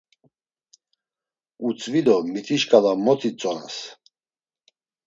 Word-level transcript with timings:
Utzvi 1.67 2.01
do 2.05 2.15
miti 2.31 2.55
şǩala 2.61 2.93
mot 3.05 3.21
itzonas. 3.29 3.75